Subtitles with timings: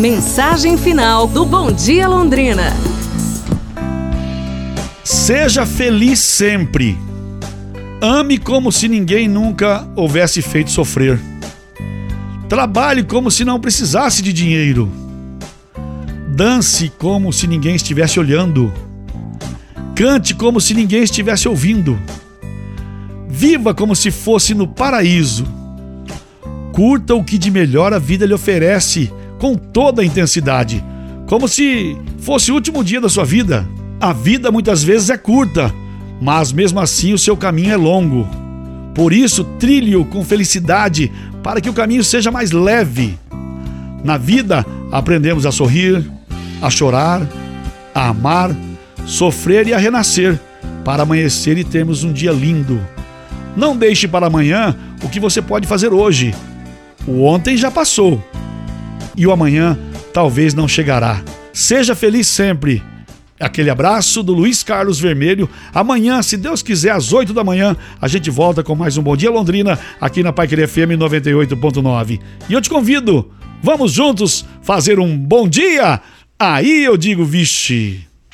[0.00, 2.74] Mensagem final do Bom Dia Londrina.
[5.04, 6.96] Seja feliz sempre.
[8.00, 11.20] Ame como se ninguém nunca houvesse feito sofrer.
[12.48, 14.90] Trabalhe como se não precisasse de dinheiro.
[16.28, 18.72] Dance como se ninguém estivesse olhando.
[19.94, 22.00] Cante como se ninguém estivesse ouvindo.
[23.28, 25.44] Viva como se fosse no paraíso.
[26.72, 30.84] Curta o que de melhor a vida lhe oferece com toda a intensidade,
[31.26, 33.66] como se fosse o último dia da sua vida.
[33.98, 35.74] A vida muitas vezes é curta,
[36.20, 38.28] mas mesmo assim o seu caminho é longo.
[38.94, 41.10] Por isso, trilhe-o com felicidade
[41.42, 43.18] para que o caminho seja mais leve.
[44.04, 46.04] Na vida, aprendemos a sorrir,
[46.60, 47.26] a chorar,
[47.94, 48.54] a amar,
[49.06, 50.38] sofrer e a renascer,
[50.84, 52.78] para amanhecer e termos um dia lindo.
[53.56, 56.34] Não deixe para amanhã o que você pode fazer hoje.
[57.06, 58.22] O ontem já passou
[59.20, 59.78] e o amanhã
[60.14, 61.22] talvez não chegará.
[61.52, 62.82] Seja feliz sempre.
[63.38, 65.46] Aquele abraço do Luiz Carlos Vermelho.
[65.74, 69.14] Amanhã, se Deus quiser, às 8 da manhã, a gente volta com mais um Bom
[69.14, 72.18] Dia Londrina aqui na Paiqueria FM 98.9.
[72.48, 73.30] E eu te convido,
[73.62, 76.00] vamos juntos fazer um bom dia?
[76.38, 78.09] Aí eu digo, vixe.